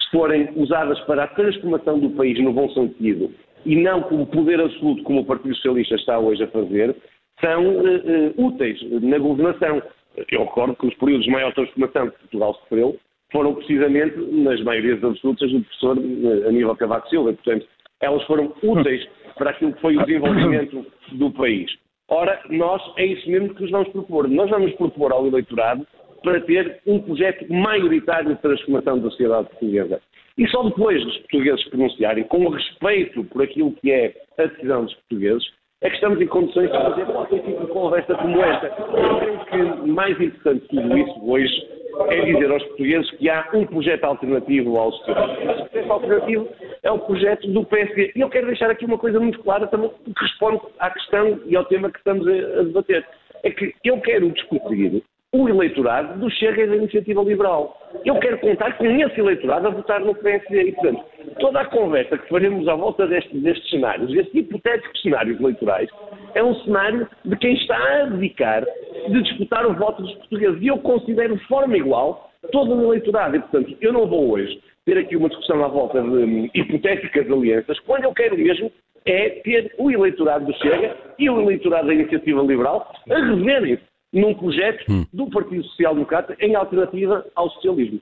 se 0.00 0.10
forem 0.10 0.48
usadas 0.56 1.00
para 1.00 1.24
a 1.24 1.28
transformação 1.28 1.98
do 1.98 2.10
país 2.10 2.38
no 2.42 2.52
bom 2.52 2.68
sentido 2.70 3.30
e 3.64 3.76
não 3.76 4.02
como 4.02 4.26
poder 4.26 4.60
absoluto, 4.60 5.02
como 5.02 5.20
o 5.20 5.24
Partido 5.24 5.54
Socialista 5.56 5.94
está 5.96 6.18
hoje 6.18 6.42
a 6.42 6.48
fazer, 6.48 6.94
são 7.40 7.76
uh, 7.76 8.34
úteis 8.36 8.78
na 9.02 9.18
governação. 9.18 9.82
Eu 10.30 10.44
recordo 10.44 10.76
que 10.76 10.86
os 10.86 10.94
períodos 10.94 11.24
de 11.24 11.32
maior 11.32 11.52
transformação 11.52 12.10
que 12.10 12.18
Portugal 12.20 12.54
sofreu 12.54 12.96
foram 13.32 13.54
precisamente 13.54 14.16
nas 14.16 14.62
maiorias 14.62 15.02
absolutas 15.02 15.50
do 15.50 15.60
professor 15.60 15.98
uh, 15.98 16.48
Aníbal 16.48 16.76
Cavaco 16.76 17.08
Silva. 17.08 17.32
Portanto, 17.32 17.66
elas 18.00 18.22
foram 18.24 18.52
úteis 18.62 19.06
para 19.36 19.50
aquilo 19.50 19.72
que 19.72 19.80
foi 19.80 19.96
o 19.96 20.04
desenvolvimento 20.04 20.86
do 21.12 21.30
país. 21.32 21.70
Ora, 22.08 22.40
nós 22.50 22.82
é 22.96 23.04
isso 23.04 23.28
mesmo 23.28 23.54
que 23.54 23.62
nos 23.62 23.70
vamos 23.70 23.88
propor. 23.88 24.28
Nós 24.28 24.48
vamos 24.50 24.72
propor 24.74 25.12
ao 25.12 25.26
eleitorado 25.26 25.86
para 26.22 26.40
ter 26.40 26.80
um 26.86 27.00
projeto 27.00 27.52
maioritário 27.52 28.34
de 28.34 28.42
transformação 28.42 28.98
da 28.98 29.10
sociedade 29.10 29.48
portuguesa. 29.50 30.00
E 30.38 30.46
só 30.48 30.62
depois 30.62 31.02
dos 31.04 31.16
portugueses 31.18 31.68
pronunciarem, 31.68 32.24
com 32.24 32.48
respeito 32.48 33.24
por 33.24 33.42
aquilo 33.42 33.72
que 33.72 33.90
é 33.90 34.14
a 34.38 34.44
decisão 34.44 34.84
dos 34.84 34.94
portugueses, 34.94 35.44
é 35.82 35.88
que 35.90 35.94
estamos 35.96 36.20
em 36.20 36.26
condições 36.26 36.70
de 36.70 36.78
fazer 36.78 37.04
qualquer 37.06 37.42
tipo 37.42 37.60
de 37.60 37.72
conversa 37.72 38.14
como 38.14 38.42
esta. 38.42 38.66
Eu 38.66 39.44
creio 39.46 39.76
que 39.82 39.90
mais 39.90 40.20
importante 40.20 40.66
que 40.68 40.76
tudo 40.76 40.98
isso 40.98 41.30
hoje 41.30 41.68
é 42.08 42.24
dizer 42.24 42.50
aos 42.50 42.62
portugueses 42.64 43.10
que 43.12 43.28
há 43.28 43.48
um 43.52 43.66
projeto 43.66 44.04
alternativo 44.04 44.78
ao 44.78 44.92
socialismo. 44.92 45.50
Esse 45.50 45.68
projeto 45.70 45.90
alternativo 45.90 46.48
é 46.82 46.90
o 46.90 46.98
projeto 46.98 47.48
do 47.48 47.64
PSD. 47.64 48.12
E 48.16 48.20
eu 48.20 48.30
quero 48.30 48.46
deixar 48.46 48.70
aqui 48.70 48.84
uma 48.84 48.98
coisa 48.98 49.20
muito 49.20 49.38
clara 49.40 49.66
também 49.66 49.90
que 49.90 50.12
responde 50.18 50.60
à 50.78 50.90
questão 50.90 51.40
e 51.44 51.56
ao 51.56 51.64
tema 51.66 51.90
que 51.90 51.98
estamos 51.98 52.26
a, 52.26 52.62
debater. 52.62 53.06
É 53.42 53.50
que 53.50 53.74
eu 53.84 54.00
quero 54.00 54.30
discutir 54.30 55.02
o 55.42 55.48
eleitorado 55.48 56.18
do 56.18 56.30
Chega 56.30 56.62
e 56.62 56.66
da 56.66 56.76
Iniciativa 56.76 57.22
Liberal. 57.22 57.78
Eu 58.04 58.18
quero 58.18 58.38
contar 58.38 58.76
com 58.76 58.86
esse 58.86 59.20
eleitorado 59.20 59.66
a 59.66 59.70
votar 59.70 60.00
no 60.00 60.14
PSD. 60.14 60.68
E, 60.68 60.72
portanto, 60.72 61.04
toda 61.38 61.60
a 61.60 61.64
conversa 61.66 62.18
que 62.18 62.28
faremos 62.28 62.66
à 62.68 62.74
volta 62.74 63.06
destes, 63.06 63.70
cenários, 63.70 64.10
destes 64.10 64.34
hipotéticos 64.34 65.02
cenários 65.02 65.40
eleitorais, 65.40 65.90
é 66.34 66.42
um 66.42 66.54
cenário 66.62 67.08
de 67.24 67.36
quem 67.36 67.54
está 67.54 67.76
a 67.76 68.04
dedicar 68.06 68.64
de 69.08 69.22
disputar 69.22 69.66
o 69.66 69.74
voto 69.74 70.02
dos 70.02 70.14
portugueses. 70.14 70.62
E 70.62 70.66
eu 70.68 70.78
considero 70.78 71.36
de 71.36 71.46
forma 71.46 71.76
igual 71.76 72.30
todo 72.52 72.74
o 72.74 72.92
eleitorado. 72.92 73.36
E, 73.36 73.40
portanto, 73.40 73.76
eu 73.80 73.92
não 73.92 74.06
vou 74.06 74.32
hoje 74.32 74.60
ter 74.84 74.98
aqui 74.98 75.16
uma 75.16 75.28
discussão 75.28 75.64
à 75.64 75.68
volta 75.68 76.00
de 76.00 76.08
um, 76.08 76.48
hipotéticas 76.54 77.30
alianças, 77.30 77.78
quando 77.80 78.04
eu 78.04 78.12
quero 78.12 78.38
mesmo 78.38 78.70
é 79.04 79.30
ter 79.44 79.72
o 79.78 79.90
eleitorado 79.90 80.46
do 80.46 80.52
Chega 80.54 80.96
e 81.18 81.30
o 81.30 81.40
eleitorado 81.40 81.86
da 81.86 81.94
Iniciativa 81.94 82.42
Liberal 82.42 82.92
a 83.08 83.18
reverem 83.18 83.78
num 84.16 84.34
projeto 84.34 84.90
hum. 84.90 85.04
do 85.12 85.28
Partido 85.28 85.62
Social 85.64 85.92
Democrata 85.92 86.34
em 86.40 86.54
alternativa 86.54 87.24
ao 87.34 87.50
socialismo. 87.50 88.00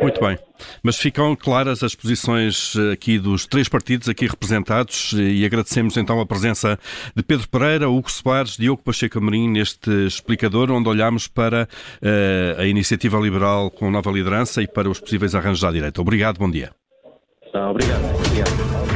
Muito 0.00 0.20
bem. 0.20 0.36
Mas 0.82 0.96
ficam 0.96 1.36
claras 1.36 1.84
as 1.84 1.94
posições 1.94 2.74
eh, 2.76 2.92
aqui 2.92 3.16
dos 3.16 3.46
três 3.46 3.68
partidos 3.68 4.08
aqui 4.08 4.26
representados 4.26 5.14
eh, 5.16 5.22
e 5.22 5.44
agradecemos 5.44 5.96
então 5.96 6.20
a 6.20 6.26
presença 6.26 6.76
de 7.14 7.22
Pedro 7.22 7.48
Pereira, 7.48 7.88
Hugo 7.88 8.10
Soares, 8.10 8.56
Diogo 8.56 8.82
Pacheco 8.82 9.18
Amorim 9.18 9.48
neste 9.48 9.88
explicador 10.04 10.72
onde 10.72 10.88
olhamos 10.88 11.28
para 11.28 11.68
uh, 12.02 12.60
a 12.60 12.66
iniciativa 12.66 13.18
liberal 13.18 13.70
com 13.70 13.90
nova 13.90 14.10
liderança 14.10 14.62
e 14.62 14.66
para 14.66 14.90
os 14.90 14.98
possíveis 14.98 15.34
arranjos 15.34 15.62
à 15.62 15.70
direita. 15.70 16.00
Obrigado, 16.00 16.38
bom 16.38 16.50
dia. 16.50 16.70
Ah, 17.54 17.70
obrigado. 17.70 18.02
Obrigado. 18.26 18.91